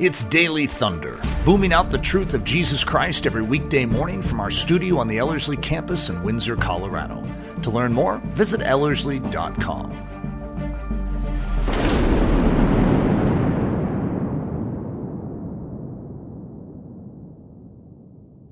[0.00, 4.50] It's Daily Thunder, booming out the truth of Jesus Christ every weekday morning from our
[4.50, 7.22] studio on the Ellerslie campus in Windsor, Colorado.
[7.60, 9.90] To learn more, visit Ellerslie.com.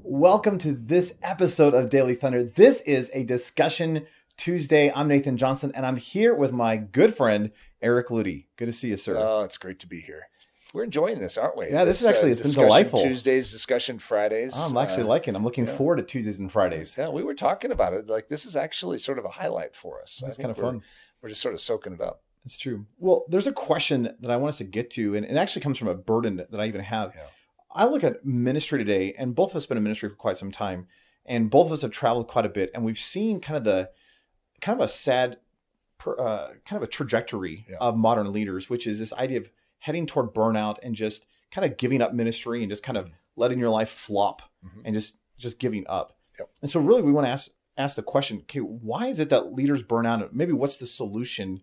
[0.02, 2.44] Welcome to this episode of Daily Thunder.
[2.44, 4.06] This is a discussion
[4.36, 4.92] Tuesday.
[4.94, 8.44] I'm Nathan Johnson, and I'm here with my good friend Eric Ludy.
[8.56, 9.16] Good to see you, sir.
[9.16, 10.28] Oh, it's great to be here.
[10.74, 11.70] We're enjoying this, aren't we?
[11.70, 13.02] Yeah, this, is actually it's been delightful.
[13.02, 14.52] Tuesdays, discussion Fridays.
[14.54, 15.34] Oh, I'm actually uh, liking.
[15.34, 15.76] I'm looking yeah.
[15.76, 16.94] forward to Tuesdays and Fridays.
[16.96, 18.06] Yeah, we were talking about it.
[18.06, 20.22] Like this is actually sort of a highlight for us.
[20.26, 20.82] It's kind of fun.
[21.22, 22.22] We're just sort of soaking it up.
[22.44, 22.86] It's true.
[22.98, 25.78] Well, there's a question that I want us to get to, and it actually comes
[25.78, 27.12] from a burden that I even have.
[27.14, 27.22] Yeah.
[27.72, 30.38] I look at ministry today, and both of us have been in ministry for quite
[30.38, 30.86] some time,
[31.26, 33.90] and both of us have traveled quite a bit, and we've seen kind of the
[34.60, 35.38] kind of a sad,
[36.06, 37.76] uh, kind of a trajectory yeah.
[37.80, 41.76] of modern leaders, which is this idea of heading toward burnout and just kind of
[41.76, 43.14] giving up ministry and just kind of mm-hmm.
[43.36, 44.80] letting your life flop mm-hmm.
[44.84, 46.16] and just just giving up.
[46.38, 46.50] Yep.
[46.62, 49.54] And so really we want to ask ask the question, okay, why is it that
[49.54, 50.34] leaders burn out?
[50.34, 51.62] Maybe what's the solution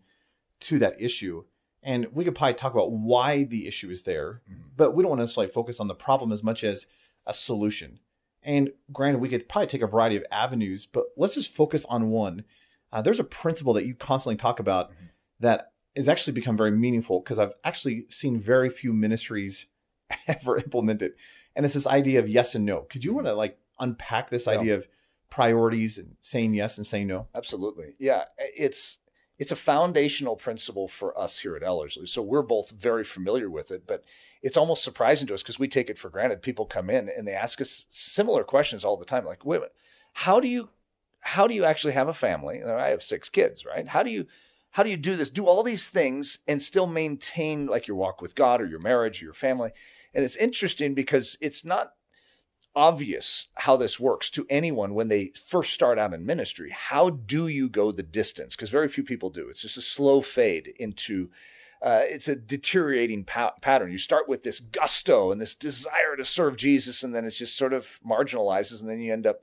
[0.62, 1.44] to that issue?
[1.84, 4.70] And we could probably talk about why the issue is there, mm-hmm.
[4.76, 6.88] but we don't want to necessarily focus on the problem as much as
[7.28, 8.00] a solution.
[8.42, 12.10] And granted, we could probably take a variety of avenues, but let's just focus on
[12.10, 12.44] one.
[12.92, 15.06] Uh, there's a principle that you constantly talk about mm-hmm.
[15.42, 19.68] that has actually become very meaningful because I've actually seen very few ministries
[20.28, 21.16] ever implement it.
[21.56, 22.82] And it's this idea of yes and no.
[22.82, 23.16] Could you mm-hmm.
[23.16, 24.54] want to like unpack this yeah.
[24.54, 24.88] idea of
[25.30, 27.28] priorities and saying yes and saying no?
[27.34, 27.96] Absolutely.
[28.00, 28.26] Yeah.
[28.38, 29.00] It's
[29.38, 32.06] it's a foundational principle for us here at Ellerslie.
[32.06, 34.06] So we're both very familiar with it, but
[34.42, 36.42] it's almost surprising to us because we take it for granted.
[36.42, 39.60] People come in and they ask us similar questions all the time, like, wait a
[39.62, 39.76] minute,
[40.14, 40.70] how do you
[41.20, 42.64] how do you actually have a family?
[42.64, 43.88] I have six kids, right?
[43.88, 44.28] How do you
[44.76, 45.30] how do you do this?
[45.30, 49.22] Do all these things and still maintain like your walk with God or your marriage
[49.22, 49.72] or your family.
[50.14, 51.94] And it's interesting because it's not
[52.76, 56.72] obvious how this works to anyone when they first start out in ministry.
[56.72, 58.54] How do you go the distance?
[58.54, 59.48] Because very few people do.
[59.48, 61.30] It's just a slow fade into
[61.82, 63.94] uh, it's a deteriorating pa- pattern.
[63.94, 67.56] You start with this gusto and this desire to serve Jesus, and then it's just
[67.56, 69.42] sort of marginalizes, and then you end up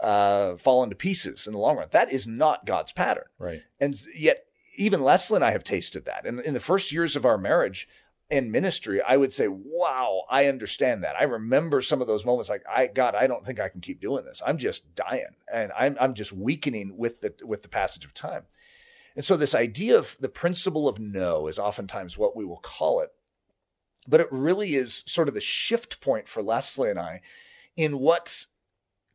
[0.00, 1.88] uh, falling to pieces in the long run.
[1.92, 3.26] That is not God's pattern.
[3.38, 3.62] Right.
[3.80, 4.47] And yet
[4.78, 6.26] even Leslie and I have tasted that.
[6.26, 7.88] And in the first years of our marriage
[8.30, 11.16] and ministry, I would say, wow, I understand that.
[11.18, 14.00] I remember some of those moments like, I God, I don't think I can keep
[14.00, 14.42] doing this.
[14.46, 15.36] I'm just dying.
[15.52, 18.44] And I'm I'm just weakening with the with the passage of time.
[19.16, 23.00] And so this idea of the principle of no is oftentimes what we will call
[23.00, 23.10] it.
[24.06, 27.20] But it really is sort of the shift point for Leslie and I
[27.76, 28.46] in what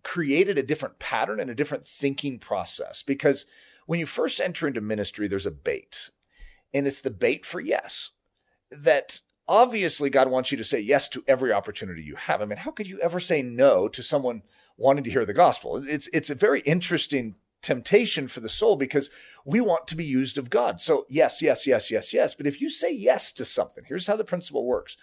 [0.03, 3.45] created a different pattern and a different thinking process because
[3.85, 6.09] when you first enter into ministry, there's a bait,
[6.73, 8.11] and it's the bait for yes.
[8.71, 12.41] That obviously God wants you to say yes to every opportunity you have.
[12.41, 14.43] I mean, how could you ever say no to someone
[14.77, 15.83] wanting to hear the gospel?
[15.87, 19.09] It's it's a very interesting temptation for the soul because
[19.45, 20.81] we want to be used of God.
[20.81, 22.35] So yes, yes, yes, yes, yes.
[22.35, 24.97] But if you say yes to something, here's how the principle works.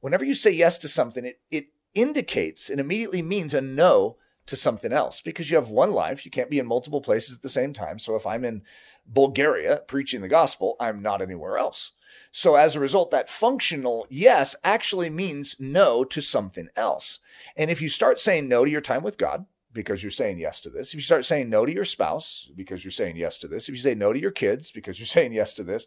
[0.00, 4.16] Whenever you say yes to something, it it indicates and immediately means a no
[4.50, 6.24] to something else because you have one life.
[6.24, 7.98] You can't be in multiple places at the same time.
[7.98, 8.62] So if I'm in
[9.06, 11.92] Bulgaria preaching the gospel, I'm not anywhere else.
[12.30, 17.18] So as a result, that functional yes actually means no to something else.
[17.56, 20.60] And if you start saying no to your time with God, because you're saying yes
[20.62, 23.48] to this, if you start saying no to your spouse, because you're saying yes to
[23.48, 25.86] this, if you say no to your kids, because you're saying yes to this,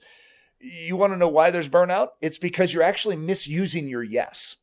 [0.60, 2.10] you want to know why there's burnout?
[2.22, 4.56] It's because you're actually misusing your yes.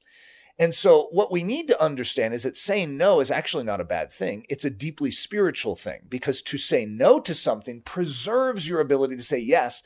[0.60, 3.84] And so, what we need to understand is that saying no is actually not a
[3.84, 4.44] bad thing.
[4.50, 9.22] It's a deeply spiritual thing because to say no to something preserves your ability to
[9.22, 9.82] say yes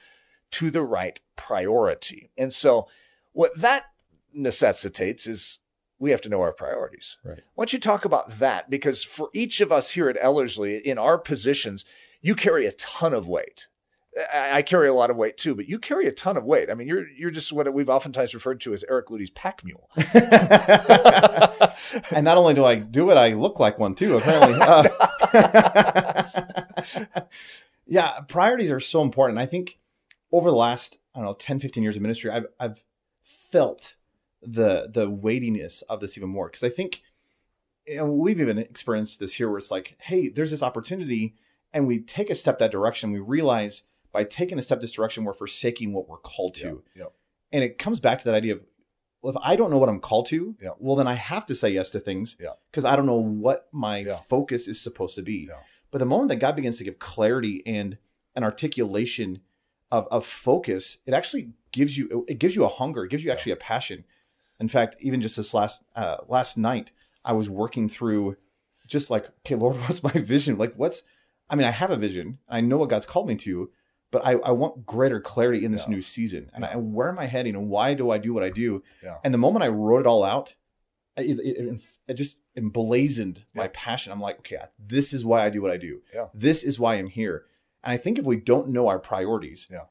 [0.51, 2.33] to the right priority.
[2.37, 2.89] And so,
[3.33, 3.85] what that
[4.33, 5.61] necessitates is
[6.01, 7.19] we have to know our priorities.
[7.25, 7.39] Right.
[7.55, 8.69] Why don't you talk about that?
[8.69, 11.85] Because for each of us here at Ellerslie, in our positions,
[12.21, 13.69] you carry a ton of weight.
[14.33, 16.71] I carry a lot of weight too, but you carry a ton of weight.
[16.71, 19.91] I mean, you're you're just what we've oftentimes referred to as Eric Ludy's pack mule.
[22.13, 24.17] and not only do I do it, I look like one too.
[24.17, 24.89] Apparently, uh,
[27.87, 28.21] yeah.
[28.29, 29.39] Priorities are so important.
[29.39, 29.79] I think
[30.31, 32.85] over the last I don't know 10, 15 years of ministry, I've I've
[33.23, 33.97] felt
[34.43, 37.03] the the weightiness of this even more because I think
[37.87, 41.35] you know, we've even experienced this here where it's like, hey, there's this opportunity,
[41.73, 43.13] and we take a step that direction.
[43.13, 43.83] We realize
[44.15, 46.83] by taking a step this direction, we're forsaking what we're called to.
[46.95, 47.09] Yeah, yeah.
[47.53, 48.63] And it comes back to that idea of
[49.23, 50.71] well, if I don't know what I'm called to, yeah.
[50.79, 52.37] well, then I have to say yes to things
[52.71, 55.49] because I don't know what my focus is supposed to be.
[55.91, 57.97] But the moment that God begins to give clarity and
[58.37, 59.41] an articulation
[59.91, 63.31] of, of focus, it actually gives you it gives you a hunger, it gives you
[63.31, 64.05] actually a passion.
[64.61, 66.91] In fact, even just this last uh, last night,
[67.25, 68.37] I was working through
[68.87, 70.59] just like, okay, Lord, what's my vision?
[70.59, 71.03] Like, what's
[71.49, 72.39] I mean, I have a vision.
[72.49, 73.71] I know what God's called me to,
[74.15, 75.95] but I, I want greater clarity in this Yeah.
[75.97, 76.51] new season.
[76.55, 78.83] And I, where am I heading and why do I do what I do?
[79.03, 79.17] Yeah.
[79.25, 80.55] And the moment I wrote it all out,
[81.17, 84.13] it, it, it just emblazoned my passion.
[84.13, 86.01] I'm like, okay, this is why I do what I do.
[86.15, 86.27] Yeah.
[86.33, 87.45] This is why I'm here.
[87.83, 89.87] And I think if we don't know our priorities, Yeah.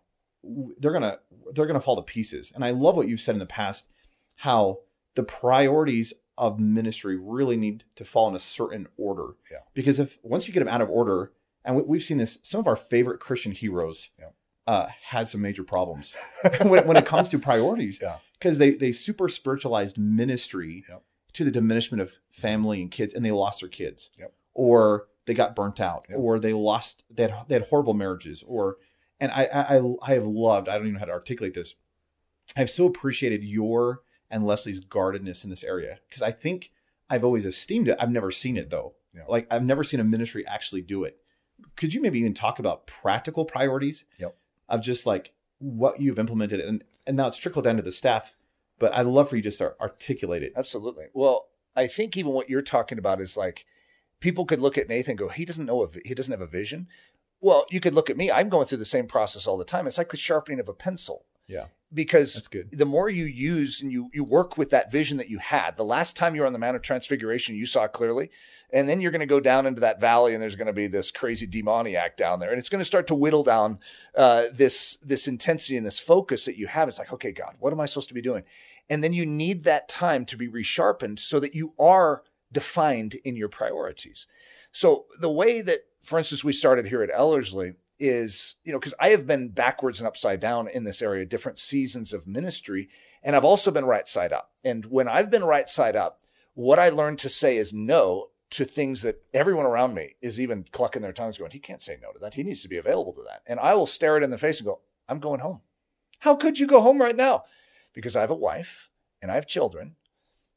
[0.80, 1.20] they're gonna
[1.54, 2.52] they're gonna fall to pieces.
[2.56, 3.90] And I love what you've said in the past,
[4.38, 4.80] how
[5.16, 9.36] the priorities of ministry really need to fall in a certain order.
[9.52, 9.60] Yeah.
[9.74, 11.32] Because if once you get them out of order,
[11.66, 14.28] and we, we've seen this, some of our favorite Christian heroes Yeah.
[14.68, 16.16] uh, had some major problems
[16.62, 18.18] when, when it comes to priorities Yeah.
[18.40, 21.04] because they they super spiritualized ministry Yep.
[21.34, 24.34] to the diminishment of family and kids, and they lost their kids, Yep.
[24.54, 26.18] or they got burnt out, Yep.
[26.20, 28.78] or they lost they had, they had horrible marriages, or
[29.20, 31.76] and I, I I I have loved I don't even know how to articulate this.
[32.58, 36.72] I've so appreciated your and Leslie's guardedness in this area because I think
[37.10, 37.98] I've always esteemed it.
[38.00, 38.96] I've never seen it though.
[39.16, 39.24] Yeah.
[39.30, 41.18] Like I've never seen a ministry actually do it.
[41.76, 44.36] Could you maybe even talk about practical priorities Yep.
[44.70, 48.34] of just like what you've implemented and and now it's trickled down to the staff.
[48.80, 50.54] But I'd love for you just to articulate it.
[50.56, 51.06] Absolutely.
[51.14, 53.66] Well, I think even what you're talking about is like
[54.20, 56.48] people could look at Nathan and go, he doesn't know if he doesn't have a
[56.48, 56.88] vision.
[57.42, 58.32] Well, you could look at me.
[58.32, 59.86] I'm going through the same process all the time.
[59.86, 64.10] It's like the sharpening of a pencil Yeah, because the more you use and you
[64.14, 66.60] you work with that vision that you had the last time you were on the
[66.60, 68.30] mount of transfiguration you saw clearly
[68.72, 70.88] and then you're going to go down into that valley and there's going to be
[70.88, 73.80] this crazy demoniac down there and it's going to start to whittle down
[74.16, 76.90] uh, this this intensity and this focus that you have.
[76.90, 78.44] It's like okay god what am i supposed to be doing?
[78.90, 83.36] And then you need that time to be resharpened so that you are defined in
[83.36, 84.28] your priorities.
[84.72, 88.94] So the way that for instance we started here at ellerslie is, you know, because
[89.00, 92.90] I have been backwards and upside down in this area, different seasons of ministry,
[93.24, 94.52] and I've also been right side up.
[94.64, 96.20] And when I've been right side up,
[96.54, 100.66] what I learned to say is no to things that everyone around me is even
[100.72, 102.36] clucking their tongues, going, he can't say no to that.
[102.36, 103.42] He needs to be available to that.
[103.48, 104.80] And I will stare it in the face and go,
[105.10, 105.62] I'm going home.
[106.20, 107.46] How could you go home right now?
[107.94, 108.90] Because I have a wife
[109.22, 109.96] and I have children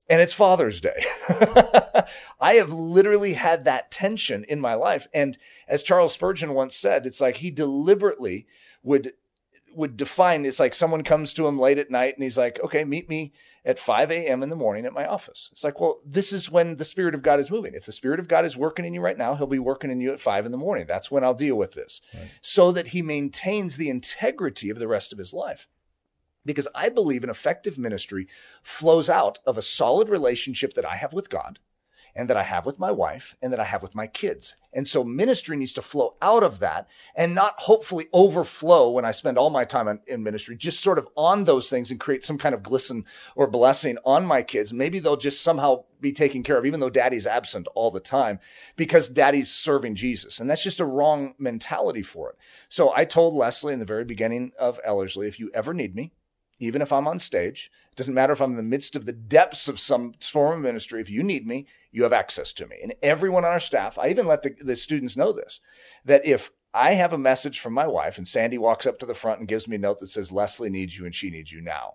[0.08, 1.05] and it's Father's Day.
[2.41, 5.08] I have literally had that tension in my life.
[5.12, 5.37] And
[5.69, 8.47] as Charles Spurgeon once said, it's like he deliberately
[8.82, 9.12] would
[9.75, 12.82] would define it's like someone comes to him late at night and he's like, okay,
[12.82, 14.43] meet me at 5 a.m.
[14.43, 15.50] in the morning at my office.
[15.53, 17.75] It's like, well, this is when the Spirit of God is moving.
[17.75, 20.00] If the Spirit of God is working in you right now, he'll be working in
[20.00, 20.87] you at 5 in the morning.
[20.87, 22.00] That's when I'll deal with this.
[22.14, 22.31] Right.
[22.41, 25.69] So that he maintains the integrity of the rest of his life
[26.47, 28.29] because I believe an effective ministry
[28.63, 31.59] flows out of a solid relationship that I have with God
[32.17, 34.57] and that I have with my wife and that I have with my kids.
[34.73, 39.11] And so ministry needs to flow out of that and not hopefully overflow when I
[39.11, 42.25] spend all my time in, in ministry, just sort of on those things and create
[42.25, 43.05] some kind of glisten
[43.37, 44.73] or blessing on my kids.
[44.73, 48.41] Maybe they'll just somehow be taken care of, even though daddy's absent all the time
[48.77, 50.41] because daddy's serving Jesus.
[50.41, 52.37] And that's just a wrong mentality for it.
[52.71, 56.13] So I told Leslie in the very beginning of Ellerslie, if you ever need me,
[56.58, 57.70] even if I'm on stage.
[57.91, 60.62] It doesn't matter if I'm in the midst of the depths of some form of
[60.62, 61.00] ministry.
[61.00, 62.76] If you need me, you have access to me.
[62.82, 65.61] And everyone on our staff, I even let the, the students know this,
[66.05, 69.14] that if I have a message from my wife and Sandy walks up to the
[69.14, 71.61] front and gives me a note that says, Leslie needs you and she needs you
[71.61, 71.94] now,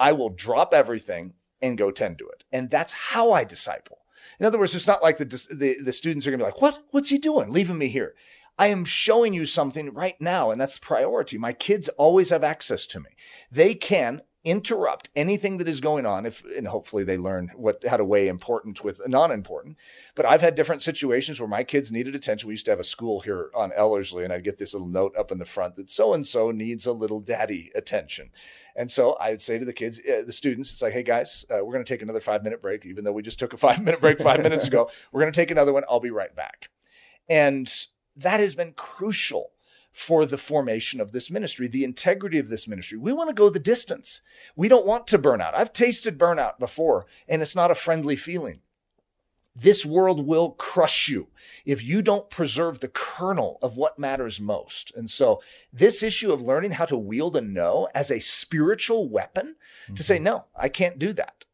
[0.00, 2.44] I will drop everything and go tend to it.
[2.52, 3.98] And that's how I disciple.
[4.40, 6.60] In other words, it's not like the, the, the students are going to be like,
[6.60, 6.84] what?
[6.90, 7.52] What's he doing?
[7.52, 8.14] Leaving me here.
[8.58, 11.38] I am showing you something right now, and that's the priority.
[11.38, 13.10] My kids always have access to me.
[13.50, 17.96] They can interrupt anything that is going on if and hopefully they learn what how
[17.96, 19.76] to weigh important with non-important.
[20.14, 22.46] But i've had different situations where my kids needed attention.
[22.46, 25.14] We used to have a school here on ellerslie and i'd get this little note
[25.18, 28.30] up in the front that so and so needs a little daddy attention.
[28.76, 31.44] And so i would say to the kids uh, the students it's like hey guys
[31.50, 33.58] uh, we're going to take another five minute break even though we just took a
[33.58, 34.88] five minute break five minutes ago.
[35.10, 35.82] We're going to take another one.
[35.90, 36.70] I'll be right back.
[37.28, 37.70] And
[38.18, 39.52] that has been crucial
[39.92, 42.98] for the formation of this ministry, the integrity of this ministry.
[42.98, 44.20] We want to go the distance.
[44.54, 45.54] We don't want to burn out.
[45.54, 48.60] I've tasted burnout before, and it's not a friendly feeling.
[49.56, 51.28] This world will crush you
[51.64, 54.92] if you don't preserve the kernel of what matters most.
[54.94, 59.56] And so, this issue of learning how to wield a no as a spiritual weapon
[59.96, 60.24] to say, mm-hmm.
[60.24, 61.44] no, I can't do that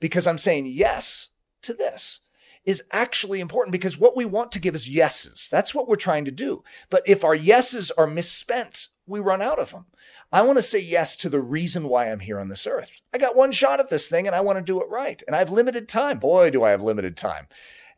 [0.00, 1.28] because I'm saying yes
[1.62, 2.20] to this
[2.64, 5.48] is actually important because what we want to give is yeses.
[5.50, 6.64] That's what we're trying to do.
[6.88, 9.86] But if our yeses are misspent, we run out of them.
[10.32, 13.00] I want to say yes to the reason why I'm here on this earth.
[13.12, 15.22] I got one shot at this thing and I want to do it right.
[15.26, 16.18] And I have limited time.
[16.18, 17.48] Boy, do I have limited time.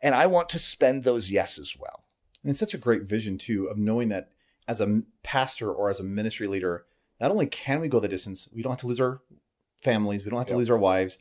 [0.03, 2.05] And I want to spend those yeses well.
[2.43, 4.31] And it's such a great vision too of knowing that
[4.69, 6.87] as a pastor or as a ministry leader,
[7.21, 9.23] not only can we go the distance, we don't have to lose our
[9.81, 10.25] families.
[10.25, 10.59] We don't have to yep.
[10.59, 11.19] lose our wives.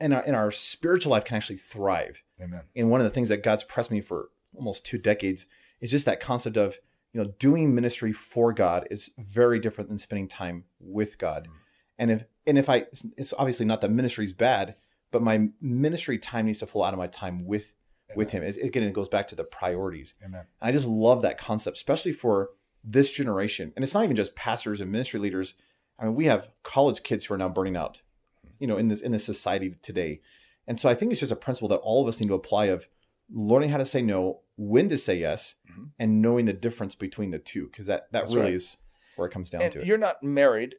[0.00, 2.22] And our, and our spiritual life can actually thrive.
[2.40, 2.62] Amen.
[2.76, 5.46] And one of the things that God's pressed me for almost two decades
[5.80, 6.78] is just that concept of
[7.12, 11.44] you know doing ministry for God is very different than spending time with God.
[11.44, 11.56] Mm-hmm.
[11.98, 14.76] And if and if I it's obviously not that ministry is bad,
[15.10, 17.72] but my ministry time needs to flow out of my time with
[18.10, 18.16] Amen.
[18.16, 18.42] with Him.
[18.42, 20.14] It, again, it goes back to the priorities.
[20.24, 20.46] Amen.
[20.60, 22.50] And I just love that concept, especially for
[22.84, 23.72] this generation.
[23.74, 25.54] And it's not even just pastors and ministry leaders.
[25.98, 28.02] I mean, we have college kids who are now burning out,
[28.58, 30.20] you know, in this in this society today.
[30.66, 32.66] And so I think it's just a principle that all of us need to apply
[32.66, 32.88] of
[33.32, 35.84] learning how to say no, when to say yes, mm-hmm.
[35.98, 38.54] and knowing the difference between the two, because that that That's really right.
[38.54, 38.76] is
[39.16, 39.86] where it comes down and to.
[39.86, 40.76] You're not married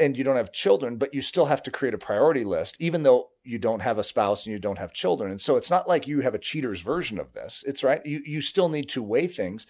[0.00, 3.04] and you don't have children, but you still have to create a priority list, even
[3.04, 5.30] though you don't have a spouse and you don't have children.
[5.30, 7.64] And so it's not like you have a cheater's version of this.
[7.66, 8.04] It's right.
[8.04, 9.66] You you still need to weigh things.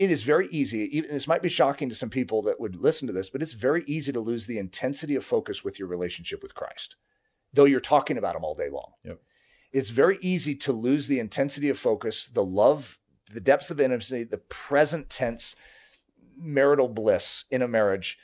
[0.00, 0.88] It is very easy.
[0.96, 3.52] Even this might be shocking to some people that would listen to this, but it's
[3.52, 6.96] very easy to lose the intensity of focus with your relationship with Christ,
[7.52, 8.94] though you're talking about Him all day long.
[9.04, 9.20] Yep
[9.72, 12.98] it's very easy to lose the intensity of focus, the love,
[13.32, 15.54] the depths of intimacy, the present tense
[16.36, 18.18] marital bliss in a marriage,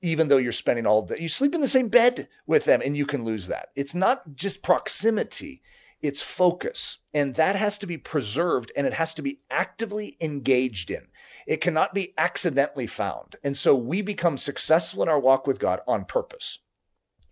[0.00, 1.16] even though you're spending all day.
[1.18, 3.68] You sleep in the same bed with them and you can lose that.
[3.74, 5.62] It's not just proximity,
[6.02, 6.98] it's focus.
[7.14, 11.08] And that has to be preserved and it has to be actively engaged in.
[11.46, 13.36] It cannot be accidentally found.
[13.42, 16.58] And so we become successful in our walk with God on purpose.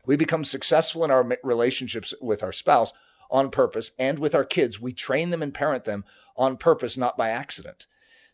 [0.07, 2.93] We become successful in our relationships with our spouse
[3.31, 3.91] on purpose.
[3.99, 6.05] And with our kids, we train them and parent them
[6.37, 7.87] on purpose, not by accident.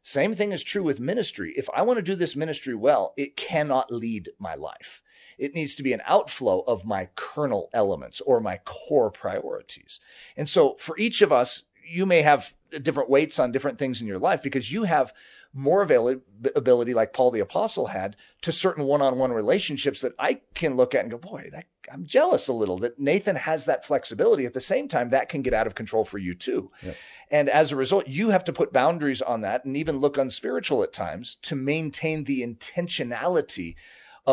[0.02, 1.52] Same thing is true with ministry.
[1.56, 5.02] If I want to do this ministry well, it cannot lead my life.
[5.40, 9.98] It needs to be an outflow of my kernel elements or my core priorities.
[10.36, 14.06] And so for each of us, you may have different weights on different things in
[14.06, 15.12] your life because you have
[15.52, 20.42] more availability, like Paul the Apostle had, to certain one on one relationships that I
[20.54, 23.84] can look at and go, boy, that, I'm jealous a little that Nathan has that
[23.84, 24.46] flexibility.
[24.46, 26.70] At the same time, that can get out of control for you too.
[26.82, 26.96] Yep.
[27.32, 30.84] And as a result, you have to put boundaries on that and even look unspiritual
[30.84, 33.74] at times to maintain the intentionality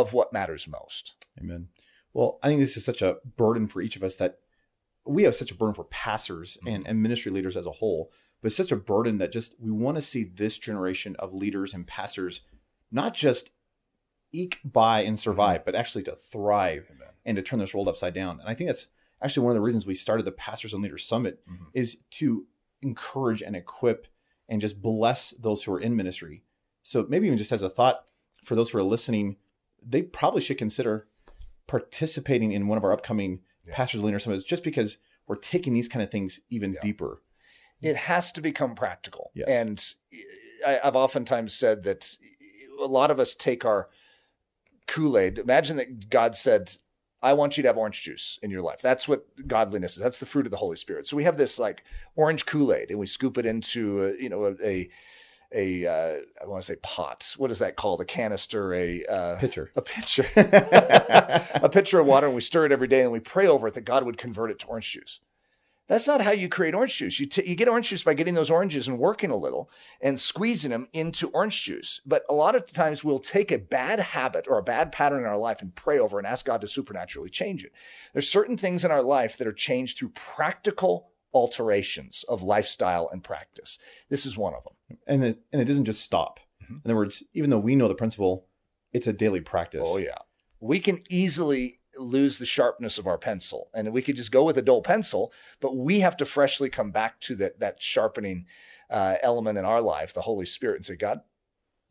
[0.01, 1.15] of what matters most.
[1.39, 1.67] Amen.
[2.13, 4.39] Well, I think this is such a burden for each of us that
[5.05, 6.75] we have such a burden for pastors mm-hmm.
[6.75, 8.11] and, and ministry leaders as a whole
[8.41, 11.73] but it's such a burden that just we want to see this generation of leaders
[11.73, 12.41] and pastors
[12.91, 13.49] not just
[14.31, 15.65] eke by and survive, mm-hmm.
[15.65, 17.13] but actually to thrive Amen.
[17.25, 18.39] and to turn this world upside down.
[18.39, 18.87] And I think that's
[19.21, 21.65] actually one of the reasons we started the Pastors and Leaders Summit mm-hmm.
[21.73, 22.45] is to
[22.81, 24.07] encourage and equip
[24.47, 26.43] and just bless those who are in ministry.
[26.83, 28.05] So maybe even just as a thought
[28.45, 29.37] for those who are listening,
[29.85, 31.07] they probably should consider
[31.67, 33.75] participating in one of our upcoming yeah.
[33.75, 36.79] Pastors Leaders Summits just because we're taking these kind of things even yeah.
[36.81, 37.21] deeper
[37.81, 39.31] it has to become practical.
[39.35, 39.47] Yes.
[39.49, 39.93] And
[40.65, 42.17] I, I've oftentimes said that
[42.81, 43.89] a lot of us take our
[44.87, 45.37] Kool Aid.
[45.37, 46.77] Imagine that God said,
[47.21, 48.81] I want you to have orange juice in your life.
[48.81, 50.03] That's what godliness is.
[50.03, 51.07] That's the fruit of the Holy Spirit.
[51.07, 51.83] So we have this like
[52.15, 54.89] orange Kool Aid, and we scoop it into a, you know a a,
[55.53, 57.35] a uh, I want to say pot.
[57.37, 58.01] What is that called?
[58.01, 62.71] A canister, a uh, pitcher, a pitcher, a pitcher of water, and we stir it
[62.71, 65.19] every day, and we pray over it that God would convert it to orange juice.
[65.87, 67.19] That's not how you create orange juice.
[67.19, 69.69] You, t- you get orange juice by getting those oranges and working a little
[70.01, 72.01] and squeezing them into orange juice.
[72.05, 75.25] But a lot of times we'll take a bad habit or a bad pattern in
[75.25, 77.71] our life and pray over and ask God to supernaturally change it.
[78.11, 83.23] There's certain things in our life that are changed through practical alterations of lifestyle and
[83.23, 83.77] practice.
[84.09, 84.97] This is one of them.
[85.05, 86.39] And it, and it doesn't just stop.
[86.63, 86.75] Mm-hmm.
[86.75, 88.47] In other words, even though we know the principle,
[88.91, 89.83] it's a daily practice.
[89.85, 90.17] Oh, yeah.
[90.59, 93.69] We can easily lose the sharpness of our pencil.
[93.73, 96.91] And we could just go with a dull pencil, but we have to freshly come
[96.91, 98.45] back to that, that sharpening
[98.89, 101.21] uh, element in our life, the Holy Spirit, and say, God,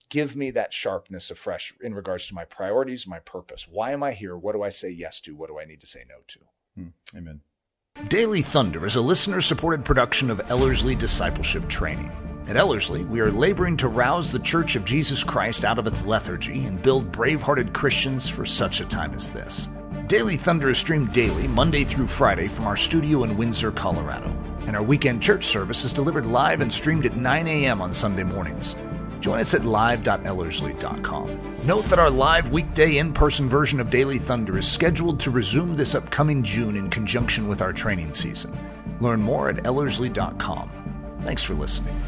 [0.08, 3.66] give me that sharpness afresh in regards to my priorities, my purpose.
[3.68, 4.36] Why am I here?
[4.36, 5.34] What do I say yes to?
[5.34, 6.40] What do I need to say no to?
[6.76, 7.18] Hmm.
[7.18, 7.40] Amen.
[8.04, 12.12] Daily Thunder is a listener supported production of Ellerslie Discipleship Training.
[12.46, 16.04] At Ellerslie, we are laboring to rouse the Church of Jesus Christ out of its
[16.04, 19.70] lethargy and build brave hearted Christians for such a time as this.
[20.08, 24.28] Daily Thunder is streamed daily, Monday through Friday, from our studio in Windsor, Colorado.
[24.66, 27.80] And our weekend church service is delivered live and streamed at 9 a.m.
[27.80, 28.76] on Sunday mornings.
[29.26, 31.56] Join us at live.ellerslie.com.
[31.64, 35.74] Note that our live weekday in person version of Daily Thunder is scheduled to resume
[35.74, 38.56] this upcoming June in conjunction with our training season.
[39.00, 40.70] Learn more at ellerslie.com.
[41.22, 42.00] Thanks for listening.